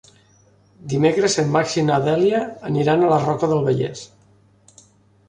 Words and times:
Dimecres 0.93 1.35
en 1.43 1.51
Max 1.55 1.75
i 1.77 1.83
na 1.89 1.99
Dèlia 2.05 2.39
aniran 2.71 3.05
a 3.05 3.11
la 3.13 3.21
Roca 3.27 3.51
del 3.53 3.63
Vallès. 3.69 4.03